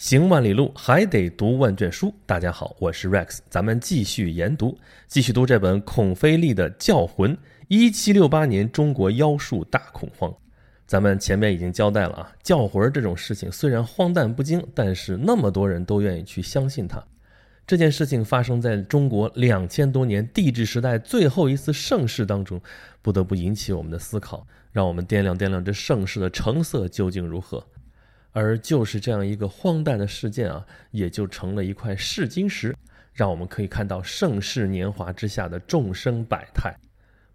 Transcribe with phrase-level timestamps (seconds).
[0.00, 2.10] 行万里路，还得读万卷书。
[2.24, 7.36] 大家好，我是 Rex，咱们继续研读，继续读这本孔飞力的《教魂》。
[7.68, 10.34] 一七六八年，中国妖术大恐慌。
[10.86, 17.04] 咱们前面已经交代了啊，教魂这种事情虽然荒诞不经，但是那么多人都愿意去相信它。
[17.66, 22.58] 这件事情发生在中国两千多年帝制时代最后一次盛世当中，
[23.02, 27.62] 不得不引起我们的思考，让我们掂量掂量这盛世的成色究竟如何。
[28.32, 32.74] 而就是这样一个荒诞的事件啊，也就成了一块试金石，
[33.12, 36.74] 让我们可以看到盛世年华之下的众生百态。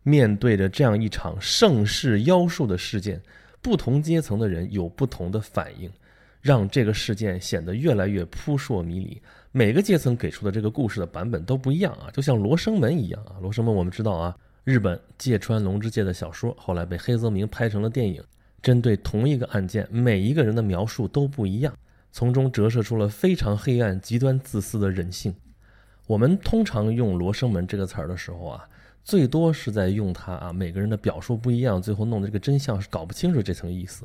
[0.03, 3.21] 面对着这样一场盛世妖术的事件，
[3.61, 5.91] 不同阶层的人有不同的反应，
[6.41, 9.21] 让这个事件显得越来越扑朔迷离。
[9.51, 18.23] 每个阶层给出的这个故事的版本都不一样啊，就像《罗生门》一样啊，《罗生门》我们知道啊，日本芥川龙之介的小说，后来被黑泽明拍成了电影。
[18.65, 21.71] 针对同一个案件，每一个人的描述都不一样，
[22.11, 25.35] 从中折射出了非常黑暗、极端自私的人性。
[26.07, 28.67] 我们通常用“罗生门”这个词儿的时候啊，
[29.03, 34.03] 最多是在用它啊，每个人的表述不一样，最后弄的这个真相是搞不清楚这层意思。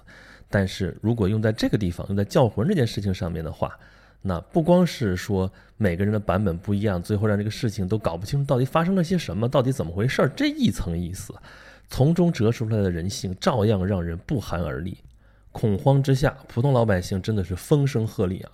[0.50, 3.74] 但是如果用在这个地方，用在叫魂这件事情上面的话，
[4.20, 11.32] 那不光是说每个人的版本不一样，最后让这个事情都搞不清楚到底发生了些什么，到底怎么回事儿这一层意思。
[11.90, 14.96] 从中折射出来的人性，照样让人不寒而栗。
[15.52, 18.52] 恐慌之下，普通老百姓真的是风声鹤唳啊！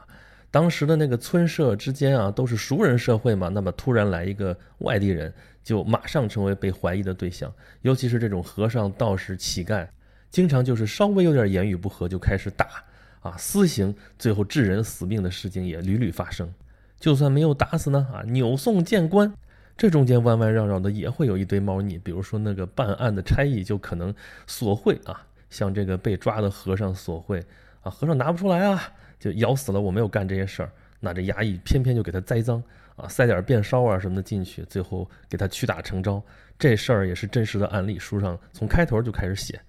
[0.51, 7.53] 当时的那个村社之间啊，都是熟人社会嘛，那么突然来一个外地人，就马上成为被怀疑的对象。
[7.83, 9.87] 尤其是这种和尚、道士、乞丐，
[10.31, 12.67] 经常就是稍微有点言语不合就开始打
[13.21, 16.51] 啊，私刑，最后致人死命的事情也屡屡发生。
[16.99, 19.31] 就算没有打死呢，啊，扭送见官。
[19.77, 24.15] 这中间弯弯绕绕的也会有一堆猫腻，比如说那个办案的差役就可能
[24.47, 27.45] 索贿啊，向这个被抓的和尚索贿
[27.83, 28.83] 啊，和尚拿不出来啊，
[29.21, 32.63] 就咬死了我没有干这些事儿，那这衙役偏偏就给他栽赃
[32.97, 36.23] 啊，塞点便烧啊什么的进去，最后给他屈打成招，
[36.59, 39.61] 这事儿也是真实的案例，书上从开头就开始写，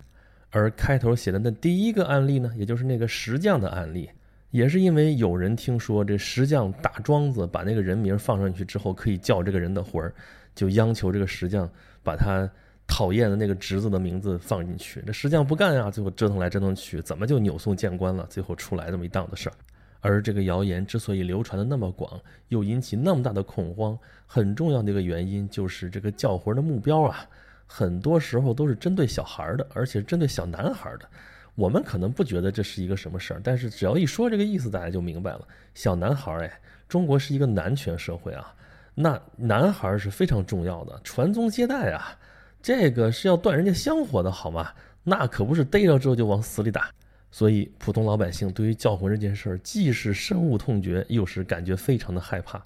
[0.52, 4.10] 而开头写的那第一个案例呢，也就是那个石匠的案例。
[4.52, 10.14] 也是因为有人听说这石匠打庄子，把那个人名放上去之后可以叫这个人的魂儿，
[10.56, 11.70] 就央求这个石匠
[12.02, 12.50] 把他
[12.88, 15.04] 讨厌的那个侄子的名字放进去。
[15.06, 18.26] 这石匠不干啊，最后折腾来折腾去，怎么就扭送见官了？
[18.30, 19.54] 最后出来这么一档子事儿。
[20.00, 27.28] 而这个谣言之所以流传的那么广，又引起那么大的恐慌，很重要的一个原因就是这个叫魂的目标啊，
[27.66, 31.10] 很多时候都是针对小孩的，而且针对小男孩的。
[31.58, 35.48] 我们可能不觉得这是一个什么事儿，但是只要一说这个意思，大家就明白了。
[35.74, 38.54] 小男孩儿，哎，中国是一个男权社会啊，
[38.94, 42.16] 那男孩是非常重要的，传宗接代啊，
[42.62, 44.72] 这个是要断人家香火的好吗？
[45.04, 46.92] 那可不是逮着之后就往死里打。
[47.32, 52.64] 所以普通老百姓对于教魂这件事儿，既是深恶痛绝，又是感觉非常的害怕。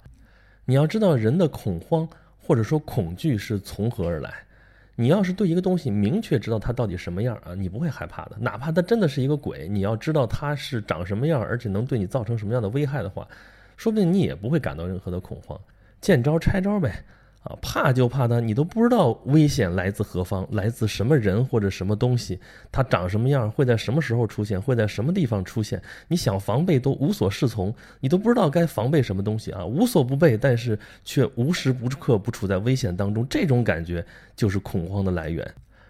[0.66, 2.06] 你要知道，人的恐慌
[2.38, 4.34] 或者说恐惧是从何而来？
[4.94, 8.36] 你要是对一个东西明确知道它到底什么样啊，你不会害怕的。
[8.38, 13.26] 哪怕它真的是一个鬼，你要知道它是长什么样，而且能对你造成什么样的危害的话，
[13.76, 15.58] 说不定你也不会感到任何的恐慌，
[16.00, 17.02] 见招拆招呗。
[17.42, 22.38] 啊，怕就怕他，你都不知道危险来自何方，来自什么人或者什么东西，
[22.70, 35.44] 它长什么样，会在什么时候出现，会在什么地方出现，你想防备都无所适从，你都不知道该防备什么东西啊，无所不备，但是却无时不刻不处在危险当中，这种感觉就是恐慌的来源。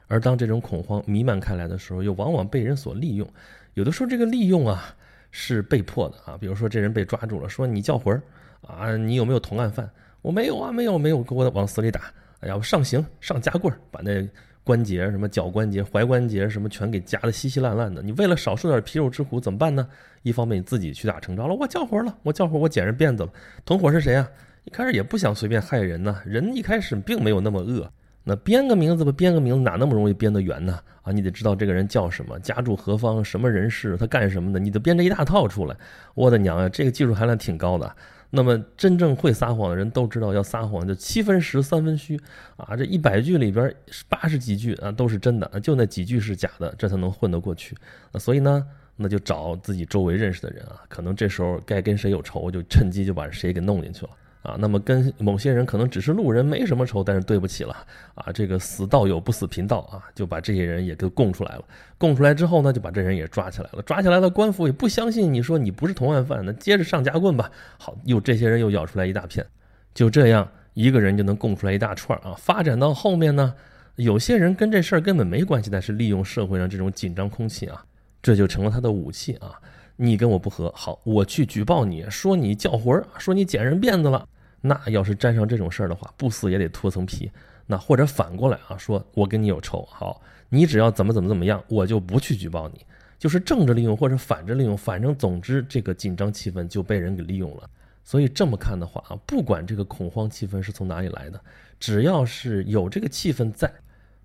[0.08, 3.28] 而当这种恐慌弥漫开来的时候，又往往被人所利用，
[3.74, 4.94] 有的时候这个利用啊
[5.30, 8.22] 是被迫的啊，比如说这人被抓住了，说你叫魂儿
[8.66, 9.90] 啊，你有没有同案犯？
[10.22, 12.00] 我没有啊，没有没有，给我往死里打！
[12.40, 14.26] 哎呀，上刑上夹棍儿，把那
[14.64, 18.02] 关节什么脚关节、踝关节什么全给夹得稀稀烂烂的。
[18.02, 19.86] 你为了少受点皮肉之苦怎么办呢？
[20.22, 23.30] 一方面你自己屈打成招了，我叫活了，我叫活，我捡人辫子了。
[23.64, 24.28] 同伙是谁啊？
[24.64, 27.90] 一开始也不想随便害人呢，人一开始并没有那么恶。
[28.24, 30.78] 那编个名字吧，编个名字哪那么容易编得圆呢？
[31.02, 35.76] 啊，你得知道这个人叫什么，家住何方，什么人士，他干什么的，你得编这一大套出来。
[36.14, 37.92] 我的娘呀，这个技术含量挺高的。
[38.34, 42.18] 那么，真正会撒谎的人都知道，要撒谎就七分实，三分虚
[42.56, 42.74] 啊！
[42.74, 43.74] 这一百句里边
[44.08, 47.76] 八十几句啊都是真的，就那几句是假的，这才能混得过去。
[48.18, 54.10] 所以呢，那就找自己周围认识的人啊，可能这时候该跟谁有仇，就趁机就把谁给弄进去了。
[54.42, 57.76] 啊，那么跟某些人可能只是路人，没什么仇，但是对不起了
[58.16, 61.64] 啊，这个死道友不死贫道啊，就把这些人也给供出来了。
[61.96, 63.80] 供出来之后呢，就把这人也抓起来了。
[63.82, 67.48] 抓起来了，官府也不相信你说你不是同案犯，那接着上夹棍吧。
[67.78, 69.46] 好，又这些人又咬出来一大片，
[69.94, 72.34] 就这样一个人就能供出来一大串啊。
[72.36, 73.54] 发展到后面呢，
[73.94, 77.84] 有些人跟这事儿根本没关系，但是利用社会上这种紧张空气啊，
[78.20, 79.52] 这就成了他的武器啊。
[79.96, 84.26] 你跟我不和，好，我去举报你，说你叫魂儿，说你捡人辫子了。
[84.60, 87.30] 那要是沾上这种事儿的话，不死也得脱层皮。
[87.66, 92.84] 那或者反过来啊，说我跟你有仇，好，你只要怎么怎么怎么样，我就不去举报你。
[93.18, 97.68] 就是正着利用或者反着利用，反正总之这个紧张气氛就被人给利用了。
[98.04, 101.40] 所以这么看的话啊，不管这个恐慌气氛是从哪里来的，
[101.78, 103.72] 只要是有这个气氛在，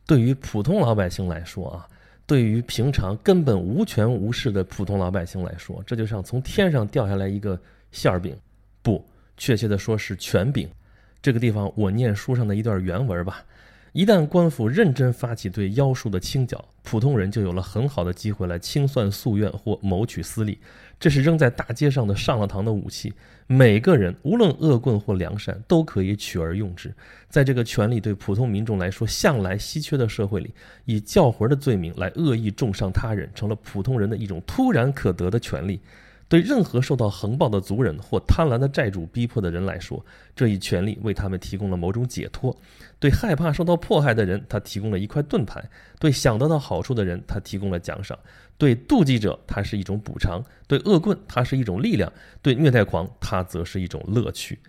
[0.06, 1.88] 对于普通老百姓来说啊。
[2.28, 7.60] 对于平常根本无权无势的普通老百姓来说，这就像从天上掉下来一个
[7.92, 8.36] 馅儿饼，
[8.84, 9.04] 不，
[9.38, 10.70] 确切的说是权饼。
[11.22, 13.44] 这个地方我念书上的一段原文吧。
[13.98, 20.60] 一旦官府认真发起对妖术的清剿，普通人就有了很好的机会来清算夙愿或谋取私利。
[21.00, 23.12] 这是扔在大街上的上了膛的武器，
[23.48, 26.94] 每个人无论恶棍或良善，都可以取而用之。
[27.28, 30.54] 在这个权力对普通民众来说向来稀缺的社会里，
[30.86, 35.80] 以叫魂的罪名来恶意重伤他人，成了普通人的一种突然可得的权利。
[36.30, 42.52] 对任何受到横暴的族人或贪婪的债主逼迫的人来说，这一权利为他们提供了某种解脱；
[43.00, 45.62] 对害怕受到迫害的人，他提供了一块盾牌；
[46.00, 48.18] 对想得到好处的人，他提供了奖赏；
[48.58, 54.60] 对妒忌者，它是一种补偿；对恶棍，它是一种力量；对虐待狂，它则是一种乐趣。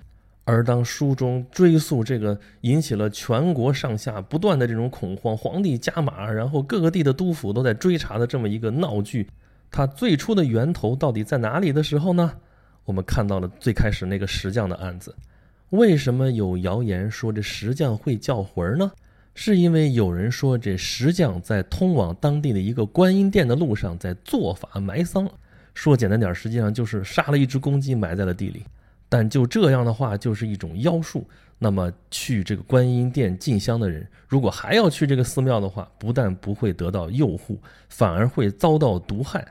[0.45, 9.29] 而当书中追溯这个引起了全国上下不断的这种恐慌，皇帝加码，然后各个地的督府都在追查的这么一个闹剧。
[9.71, 12.33] 它最初的源头到底在哪里的时候呢？
[12.85, 15.15] 我们看到了最开始那个石匠的案子。
[15.71, 18.91] 为什么有谣言说这石匠会叫魂儿呢？
[19.35, 25.31] 是因为有人说这石匠在通往当地的一个观音殿的路上在做法埋丧。
[25.75, 28.65] 说简单点，实际上就是杀了一只公鸡埋在了地里。
[29.09, 31.25] 但就这样的话，就是一种妖术。
[31.59, 39.47] 那么去这个观音殿进香的人，如果还要去这个寺庙的话，不但不会得到佑护，反而会遭到毒害。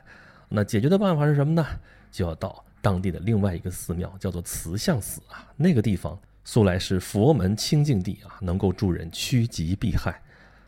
[0.47, 1.65] 那解决的办法是什么呢？
[2.09, 5.45] 就要到当地的另外一个寺庙，叫做慈相寺啊。
[5.57, 10.21] 那个地方素来是佛门清净地啊，能够助人趋吉避害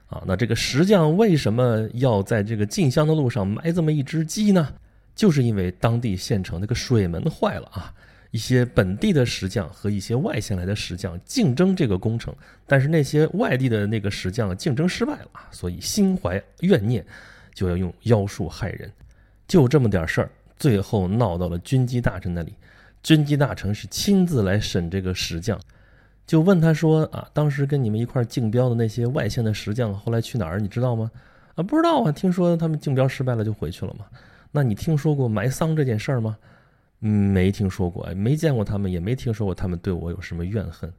[0.07, 0.21] 啊。
[0.27, 4.73] 那这个石匠为什么要在这个进香的路上埋这么一只鸡呢？
[5.15, 7.93] 就是因为当地县城那个水门坏了啊。
[8.31, 12.33] 一些本地的石匠和一些外县来的石匠竞争这个工程，
[12.67, 17.03] 但是那些外地的那个石匠竞争失败了，所以心怀怨念，
[17.55, 18.91] 就要用妖术害人。
[19.47, 22.53] 就这么点事儿，最后闹到了军机大臣那里。
[23.01, 25.59] 军机大臣是亲自来审这个石匠，
[26.27, 30.59] 就问他说：“啊，当时跟你们一块竞标的那些外县的石匠，后来去哪儿？
[30.59, 31.09] 你知道吗
[31.55, 34.05] ？”“啊，不知道啊，听说他们竞标失败了就回去了嘛。
[34.51, 36.37] ”“那你听说过埋丧这件事儿吗？”
[37.01, 40.91] 嗯，没听说过，没见过他们，也没听说过他们对我有什么怨恨，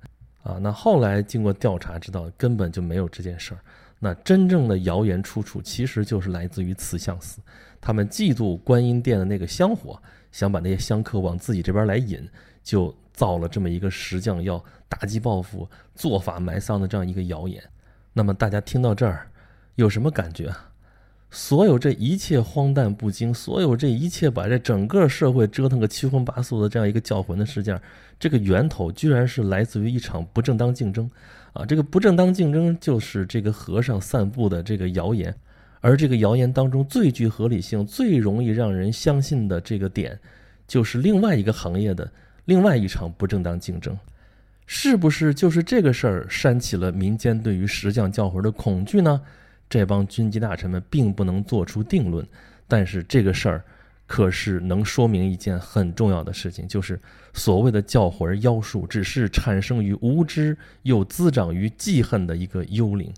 [0.42, 3.60] 啊，那后来经过调查知道根本就没有这件事儿。
[3.98, 7.38] 那真正的谣言出处其实就是来自于慈相寺，
[7.82, 10.00] 他们嫉妒观音殿的那个香火，
[10.32, 12.26] 想把那些香客往自己这边来引，
[12.62, 17.62] 就造了这么一个石匠要打击报复、做法埋丧的这样一个谣言。
[18.14, 19.30] 那么大家听到这儿
[19.74, 20.50] 有什么感觉？
[21.30, 27.80] 所有这一切荒诞不经，所有这一切把这整个社会折腾个七荤八素的这样一个叫魂的事件，
[28.18, 31.08] 这个源头居然是来自于一场不正当竞争，
[31.52, 35.32] 啊，这个不正当竞争就是这个和尚散布的这个谣言，
[35.80, 40.18] 而这个谣言当中最具合理性、最容易让人相信的这个点，
[40.66, 42.10] 就是另外一个行业的
[42.46, 43.96] 另外一场不正当竞争，
[44.66, 49.20] 是不是就是这个事儿煽起了民间对于石匠叫魂的恐惧呢？
[49.70, 52.26] 这帮军机大臣们并不能做出定论，
[52.68, 53.64] 但是这个事儿
[54.04, 57.00] 可是能说明一件很重要的事情，就是
[57.32, 63.14] 所谓的教魂妖术只是产生于无知又滋长于记恨的一个幽灵，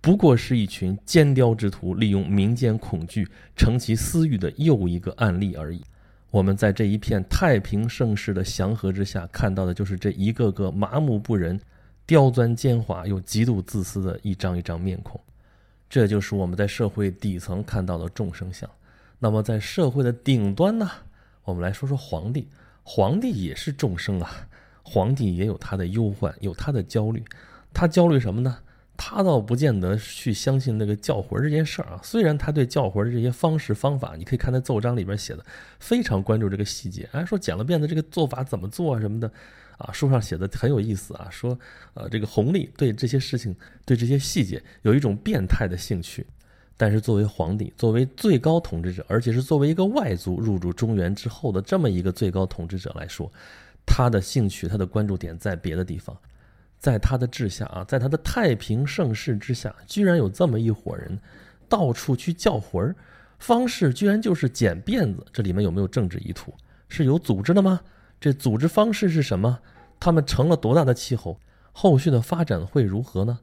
[0.00, 5.80] 不过是一群奸刁之徒利用民间恐惧成其私欲的又一个案例而已。
[6.32, 11.60] 我们在这一片太平盛世的祥和之下看到的就是这一个个麻木不仁、
[12.04, 15.20] 刁钻奸猾又极度自私的一张一张面孔。
[15.94, 18.68] 这就是我们在社会底层看到的众生相。
[19.20, 20.90] 那么在社会的顶端呢？
[21.44, 22.48] 我们来说说皇帝。
[22.82, 24.48] 皇帝也是众生啊，
[24.82, 27.22] 皇帝也有他的忧患，有他的焦虑。
[27.72, 28.58] 他焦虑什么呢？
[28.96, 32.00] 他倒不见得去相信那个叫魂这件事儿啊。
[32.02, 35.46] 虽然他对叫魂的这些方式方法，你可以看他奏章里边写的，
[35.78, 37.08] 非常关注这个细节。
[37.12, 39.30] 哎，说剪了辫子这个做法怎么做啊什么的。
[39.78, 41.58] 啊，书上写的很有意思啊，说，
[41.94, 43.54] 呃，这个弘历对这些事情，
[43.84, 46.26] 对这些细节有一种变态的兴趣，
[46.76, 53.30] 但是作为皇帝，作为最高统治者，而且是作为一个外族入主中原之后的这么一个最高统治者来说，
[53.84, 56.16] 他的兴趣，他的关注点在别的地方，
[56.78, 61.18] 在他的治下啊，在他的太平盛世之下，居然有这么一伙人，
[61.68, 62.94] 到处去叫魂儿。
[63.40, 66.54] 方式居然就是剪辫子，这里面有没有政治意图？
[66.88, 67.80] 是有组织的吗？
[68.24, 69.58] 这组织方式是什么？
[70.00, 71.38] 他们成了多大的气候？
[71.72, 73.38] 后续的发展会如何呢？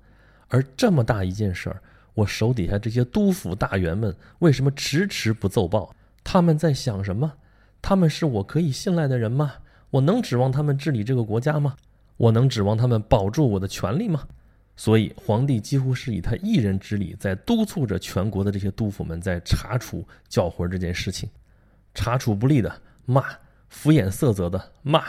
[0.48, 1.80] 而这么大一件事儿，
[2.16, 5.96] 我手底下这些督府大员们为什么迟迟不奏报？
[6.24, 7.32] 他们在想什么？
[7.80, 9.54] 他们是我可以信赖的人吗？
[9.92, 11.76] 我能指望他们治理这个国家吗？
[12.18, 14.28] 我能指望他们保住我的权利吗？
[14.76, 21.30] 所以，皇帝几乎是以他一人之力在督促着全国的这些督府们在查处教魂这件事情。
[21.94, 23.26] 查处不力的骂，
[23.72, 25.02] 敷衍色泽的骂，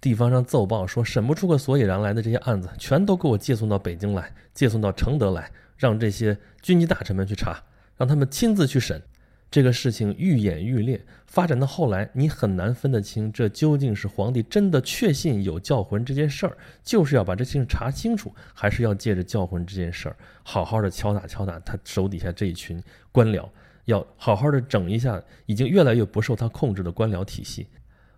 [0.00, 7.62] 地方上奏报说审不出个所以然来的这些案子，全都给我借送到北京来，借送到承德来，让这些军机大臣们去查，
[7.96, 9.00] 让他们亲自去审。
[9.48, 22.82] 这个事情愈演愈烈，发展到后来，你很难分得清这究竟是皇帝真的确信有教魂这件事儿，就是要把这事情查清楚，还是要借着教魂这件事儿，好好的敲打敲打他手底下这一群
[23.12, 23.48] 官僚，
[23.84, 27.68] 要好好的整一下已经越来越不受他控制的官僚体系。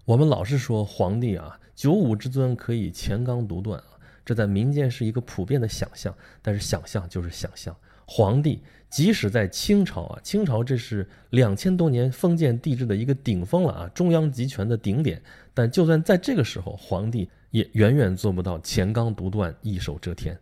[0.09, 8.63] 我们老是说皇帝啊，九五之尊可以乾纲独断啊，这在民间是一个普遍的想象，但是想象就是想象，皇帝。
[8.89, 15.21] 即使在清朝啊，清朝这是两千多年封建帝制的一个顶峰了啊，中央集权的顶点。
[15.53, 20.35] 但就算在这个时候，皇帝也远远做不到乾纲独断、一手遮天。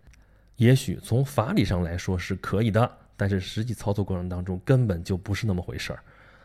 [0.54, 5.98] 也许从法理上来说是可以的，但是实际操作过程当中根本就不是那么回事儿。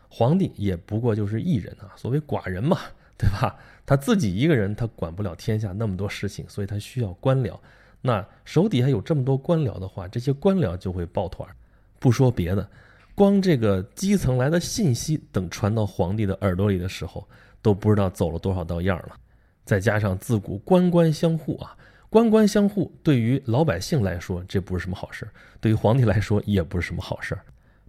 [0.08, 2.80] 皇帝也不过就是一人啊，所谓寡人嘛，
[3.16, 3.56] 对吧？
[3.84, 7.58] 他自己一个人，他管不了天下那么多事情，所以他需要官僚。
[8.00, 11.54] 那手底下有这么多官僚的话，这些官僚就会抱团儿。
[11.98, 12.68] 不说别的，
[13.14, 17.28] 光这个基层来的信息，等传到皇帝的耳朵里的时候，
[17.60, 19.16] 都不知道走了多少道样了。
[19.64, 21.76] 再加上自古官官相护啊，
[22.10, 25.28] 官官相护，对于老百姓来说这不是什么好事
[25.60, 27.38] 对于皇帝来说也不是什么好事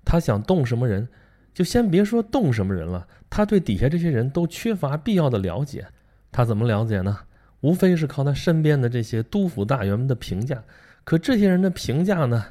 [0.06, 1.08] 他想动什么人，
[1.54, 5.86] 就先别说动什么人了，他对底下这些人都缺乏必要的了解。
[6.32, 7.20] 他怎么了解呢？
[7.62, 10.62] 无非是靠他身边的这些督府大员们的评价。
[11.04, 12.46] 可这些人的评价呢？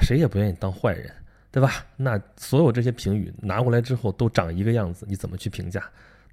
[0.00, 1.10] 谁也不愿意当坏人，
[1.50, 1.86] 对吧？
[1.96, 5.82] 那所有这些评语拿过来之后都长一个样子，你怎么去评价？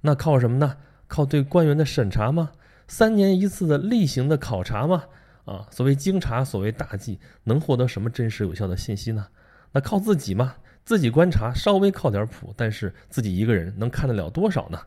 [0.00, 0.76] 那靠什么呢？
[1.06, 2.50] 靠对官员的审查吗？
[2.88, 5.04] 三年一次的例行的考察吗？
[5.44, 9.26] 啊，所谓经察，所谓大计，能获得什么真实有效的信息呢？
[9.72, 10.54] 那靠自己吗？
[10.84, 14.78] 自己观察稍微靠点谱，但是自己一个人能看得了多少呢？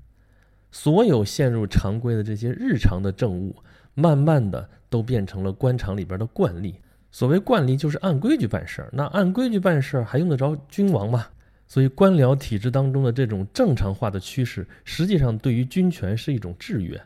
[0.71, 3.55] 所有陷入常规的这些日常的政务，
[3.93, 6.75] 慢慢的都变成了官场里边的惯例。
[7.11, 11.27] 所谓惯例就是按规矩办事儿，那按规矩办事儿还用得着君王吗？
[11.65, 17.01] 所以官僚体制当中的这种正常化的趋势，实际上对于军权是一种制约。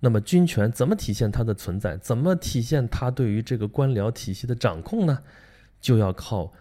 [0.00, 1.96] 那么军权怎么体现它的存在？
[1.98, 5.20] 怎么体现它对于这个官僚体系的掌控呢？
[5.80, 6.52] 就要靠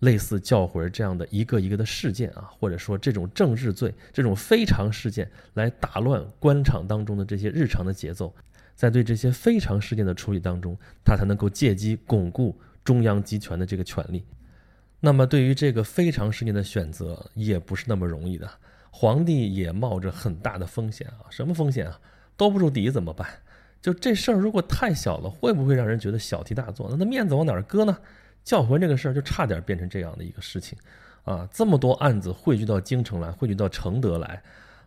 [0.00, 8.34] 类似教魂这样的一个一个的事件啊，或者说这种政治罪、这种非常事件来打乱官场当中的这些日常的节奏。
[8.74, 14.22] 在对这些非常事件的处理当中，他才能够借机巩固中央集权的这个权利。
[15.00, 18.50] 那么，对于这个非常事件的选择，也不是那么容易的。
[18.90, 21.24] 皇帝也冒着很大的风险啊！
[21.30, 21.98] 什么风险啊？
[22.36, 23.26] 兜不住底怎么办？
[23.80, 26.88] 就这事儿，如果太小了，会不会让人觉得小题大做？
[26.90, 27.96] 那那面子往哪儿搁呢？
[28.46, 30.78] 教魂这个事儿就差点变成这样的一个事情
[31.24, 31.46] 啊！
[31.52, 34.40] 这么多案子汇聚到京城来，汇聚到承德来。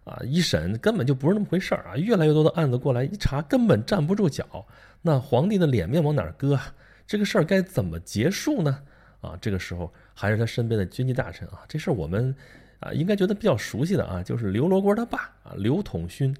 [0.06, 1.98] 啊，一审根本就不是那么回事儿啊！
[1.98, 4.66] 越来越多的案子过来一查，根本站不住脚。
[5.02, 6.58] 那皇帝的脸面往哪儿搁？
[7.06, 8.82] 这个事儿该怎么结束呢？
[9.20, 12.34] 啊，这个时候还是他身边的军机大臣啊，这事儿我们
[12.80, 16.34] 啊应该觉得比较熟悉的啊，就是刘罗锅他爸啊，刘统勋，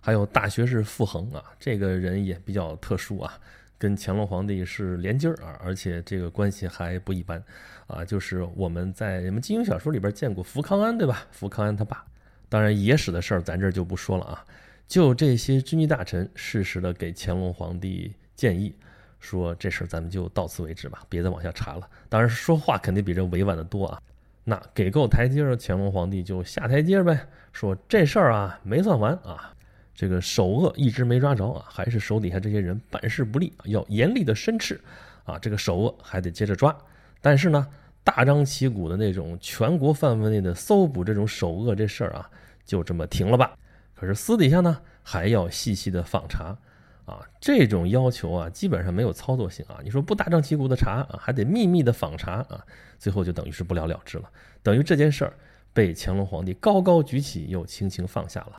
[0.00, 3.38] 还有大学士傅恒啊，这个人也比较特殊啊，
[3.84, 7.42] 跟乾隆皇帝是连襟儿啊，而且这个关系还不一般
[7.86, 11.26] 啊，就是我们在什么金庸小说里边见过福康安对吧？
[11.30, 12.02] 福康安他爸。
[12.48, 14.42] 当然，野史的事儿咱这就不说了啊。
[14.88, 18.74] 就这些军机大臣适时的给乾隆皇帝建议，
[19.20, 21.86] 说这事儿咱们就到此为止吧，别再往下查了。
[22.08, 24.00] 当然，说话肯定比这委婉的多啊。
[24.44, 29.53] 那给够台阶儿，乾隆皇帝就下台阶呗，说这事儿啊没算完啊，
[29.94, 34.80] 这个首恶一直没抓着啊，还是手底下这些人办事不力，要严厉的申斥
[35.24, 36.76] 啊，这个首恶还得接着抓。
[37.20, 37.66] 但是呢，
[38.02, 42.30] 大张旗鼓的那种全国范围内的搜捕这种首恶这事儿啊。
[42.66, 43.54] 就这么停了吧？
[43.94, 46.56] 可是私底下呢，还要细细的访查，
[47.04, 49.80] 啊，这种要求啊，基本上没有操作性啊。
[49.84, 52.64] 你说不大张旗鼓的查啊，还得秘密的访查啊，
[52.98, 54.30] 最后就等于是不了了之了，
[54.62, 55.34] 等于这件事儿
[55.74, 58.56] 被乾隆皇帝高高举起，又轻轻放下了。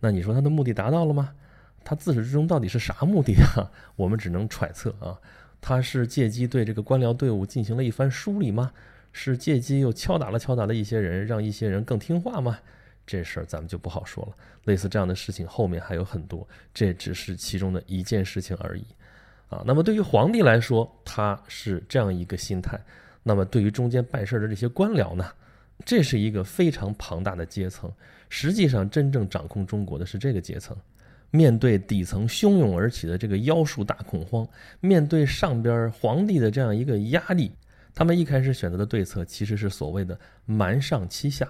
[0.00, 1.32] 那你说他的目的达到了吗？
[1.84, 3.70] 他自始至终到底是啥目的啊？
[3.96, 5.18] 我们只能揣测啊。
[5.60, 8.72] 他是借机对这个官僚队伍进行了一番梳理吗？
[9.12, 12.58] 是借机又敲打了敲打了一些人，让一些人更听话吗？
[13.06, 14.36] 这事儿咱们就不好说了。
[14.64, 18.84] 类似这样的事情后面还有很多，这只是其中的一件事情而已。
[19.48, 22.78] 啊，那么对于皇帝来说，他是这样一个心态。
[23.22, 25.24] 那么对于中间办事的这些官僚呢，
[25.84, 27.90] 这是一个非常庞大的阶层。
[28.28, 30.76] 实际上，真正掌控中国的是这个阶层。
[31.30, 34.48] 面对底层汹涌而起的这个妖术大恐慌，
[34.80, 37.52] 面对上边皇帝的这样一个压力，
[37.94, 41.48] 他们一开始选择的对策其实是所谓的瞒上欺下。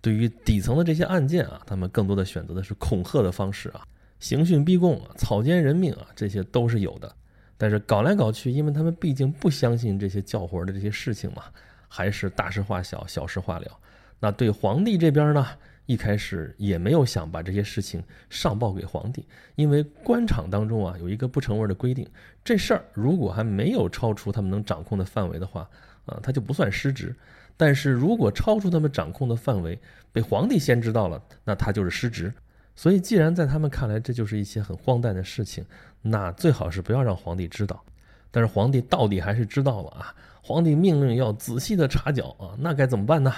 [0.00, 3.86] 对于底层的这些案件啊，他们更多的选择的是恐吓的方式啊，
[4.18, 7.14] 刑讯逼供啊，草菅人命啊，这些都是有的。
[7.58, 11.44] 但是搞来搞去，因为他们毕竟不相信这些叫活的这些事情嘛，
[11.90, 13.66] 还是大事化小，小事化了。
[14.20, 15.46] 那对皇帝这边呢，
[15.86, 22.08] 一开始也没有想把这些事情上报给皇帝，因为官场当中啊有一个不成文的规定，
[22.44, 25.68] 这事儿如果还没有超出他们能掌控的范围的话，
[26.06, 27.08] 啊，他就不算失职；
[27.56, 29.78] 但是如果超出他们掌控的范围，
[30.12, 32.32] 被皇帝先知道了，那他就是失职。
[32.76, 35.64] 所以，既然在他们看来这就是一些很荒诞的事情，
[36.02, 37.84] 那最好是不要让皇帝知道。
[38.30, 40.14] 但是皇帝到底还是知道了啊！
[40.42, 43.32] 皇帝命令要仔细的查缴啊，那该怎么办呢？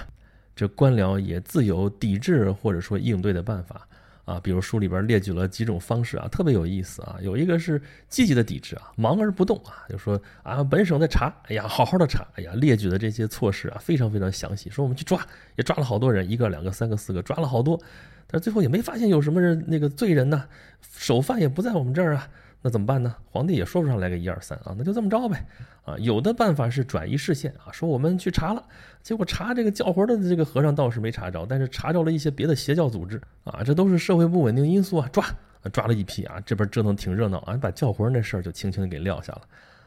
[0.54, 3.88] 这官僚也自有抵制或者说应对的办法
[4.25, 4.38] 啊。
[4.38, 7.16] 比如书里边列举了几种方式啊，特别有意思啊。
[7.23, 17.80] 有一个是积极的抵制啊，忙而不动啊，就说啊，本省在查，哎呀，好好的查，哎呀，列举的这些措施啊，非常非常详细，说我们去抓，也抓了好多人，一个、两个、三个、四个，抓了好多。
[18.26, 20.44] 但最后也没发现有什么人那个罪人呢，
[20.82, 22.28] 首犯也不在我们这儿啊，
[22.62, 23.14] 那怎么办呢？
[23.31, 25.45] 皇帝也说不上来个一二三啊，那就这么着呗
[25.85, 25.97] 啊。
[25.99, 28.64] 有的办法是转移视线啊，说我们去查了，
[29.02, 35.25] 结果查这个叫活的这个和尚倒是没查着，但是查着了一些别的邪教组织啊，这都是社会不稳定因素啊，抓
[35.73, 39.42] 抓了一批啊，这边折腾挺热闹啊，把叫活那事儿就轻轻的给撂下了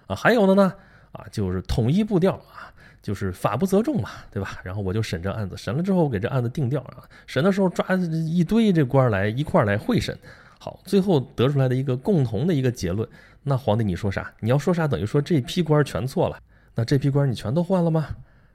[0.07, 0.15] 啊。
[0.15, 0.73] 还有的呢
[1.13, 2.71] 啊，就是统一步调啊。
[3.01, 4.59] 就是法不责众嘛，对吧？
[4.63, 7.03] 然后我就审这案子，审了之后给这案子定调啊。
[7.27, 10.17] 审的时候抓一堆这官来一块来会审，
[10.65, 13.07] 好，最后得出来的一个共同的一个结论。
[13.43, 14.33] 那皇帝你说啥？
[14.39, 16.41] 你要说啥，等于说这批官全错了。
[16.73, 18.07] 那这批官你全都换了吗？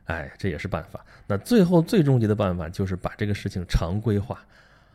[0.07, 1.05] 哎，这也是办法。
[1.29, 4.45] 那最后最终极的办法就是把这个事情常规化，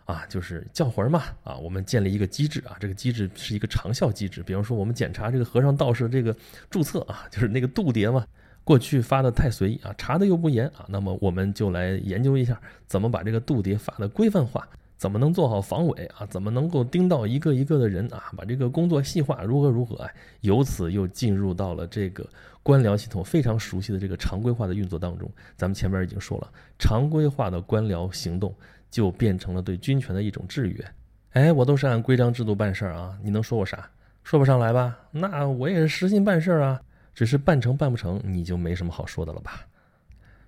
[0.03, 4.43] 啊，就是叫魂嘛，啊，我们建立一个机制啊，这个机制是一个长效机制。
[4.43, 6.35] 比方说我们检查这个和尚道士这个
[6.69, 8.25] 注册啊， 就是那个度牒嘛。
[8.65, 22.27] 过去发的太随意啊，查的又不严啊，那么我们就来研究一下，怎么把这个度牒发的规范化，怎么能做好防伪啊，怎么能够盯到一个一个的人啊，把这个工作细化，如何如何哎，由此又进入到了这个
[22.63, 25.29] 官僚系统非常熟悉的这个常规化的运作当中。
[25.55, 28.55] 咱们前面已经说了，常规化的官僚行动
[28.89, 30.85] 就变成了对军权的一种制约。
[31.31, 33.89] 哎，我都是按规章制度办事儿啊，你能说我啥？
[34.23, 34.97] 说不上来吧？
[35.11, 36.81] 那我也是实心办事儿啊。
[37.13, 39.65] 只是办成办不成，你就没什么好说的了吧？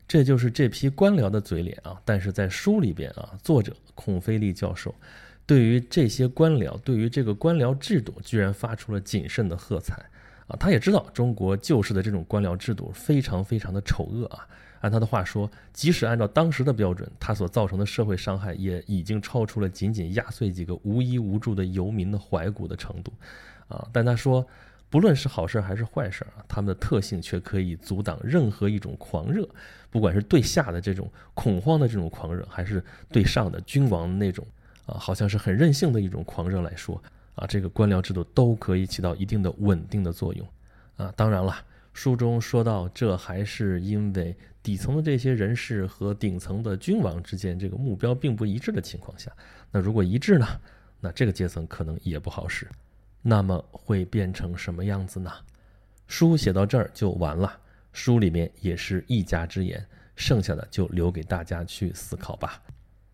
[0.05, 1.97] 这就是这批官僚的嘴脸啊！
[2.03, 4.95] 但是在书里边啊，作者孔飞利教授
[5.45, 9.95] 对于这些官僚，对于这个官僚制度，居然发出了谨慎的喝彩
[10.47, 10.55] 啊！
[10.57, 14.47] 他也知道中国旧式的这种官僚制度非常非常的丑恶啊！
[14.81, 23.11] 按他的话说，即使按照当时的标准，他所造成的社会伤害也已经超出了仅仅压碎几个无依无助的游民的怀古的程度
[23.67, 23.87] 啊！
[23.91, 24.47] 但他说。
[24.89, 29.47] 不论是好事还是坏事啊，他们的特性却可以阻挡任何一种狂热，
[29.89, 34.47] 不管是对下的这种恐慌的这种狂热，还是对上的君王那种
[34.85, 37.01] 啊，好像是很任性的一种狂热来说
[37.35, 40.47] 啊，这个官僚制度都可以起到一定的稳定的作用
[40.95, 41.13] 啊。
[41.17, 41.55] 当然了，
[41.93, 49.29] 书中说到，这还是因为底层的这些人士和顶层的君王之间这个目标并不一致的情况下，
[49.69, 50.47] 那如果一致呢，
[51.01, 52.65] 那这个阶层可能也不好使。
[53.21, 55.31] 那么会变成什么样子呢？
[56.07, 57.59] 书写到这儿就完了，
[57.91, 62.61] 书里面也是一家之言，剩下的就留给大家去思考吧。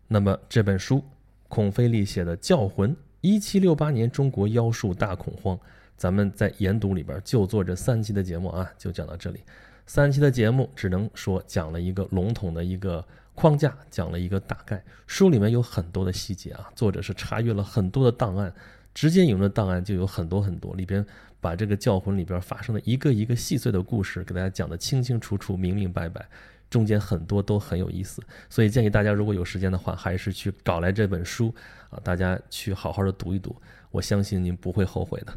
[0.06, 1.04] 那么这本书，
[1.48, 5.58] 孔飞利写的《教魂》，一七六八年中国妖术大恐慌，
[5.96, 9.40] 咱们在研读里边就做这三期的节目啊，就讲到这里。
[9.86, 14.80] 三期的节目只能说讲了一个笼统的一个框架，讲了一个大概。
[15.06, 18.54] 书里面有很多的细节啊，作者是查阅了很多的档案。
[18.94, 21.04] 直接引用的档案就有很多很多，里边
[21.40, 26.26] 把这个教魂里边发生的一个一个细碎的故事给大家讲得清清楚楚、明明白白，
[26.70, 31.52] 中间很多都很有意思，所以建议大家如果有时间的话，还是去找来这本书
[31.90, 33.54] 啊，大家去好好的读一读，
[33.90, 35.34] 我相信您不会后悔的。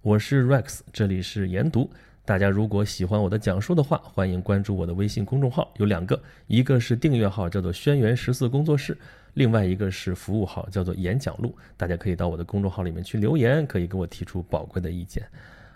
[0.00, 1.90] 我是 Rex，这里是研读。
[2.24, 8.96] 大家如果喜欢我的讲述的话，欢迎关注我的微信公众号，有两个，一个是订阅号，叫做轩辕十四工作室。
[9.36, 15.28] 另外一个是服务号，叫做演讲录，大家可以到我的公众号里面去留言，可以给我提出宝贵的意见，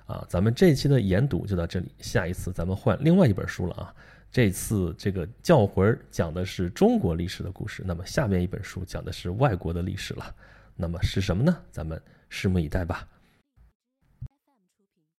[0.06, 3.94] 啊，咱们这一期的研读就到这里，下一次咱们换另外一本书了啊，
[4.32, 10.34] 这次这个教魂讲的是中国历史的故事，那么下面一本书讲的是外国的历史了。
[10.74, 11.54] 那么是什么呢？
[11.70, 13.06] 咱们拭目以待吧。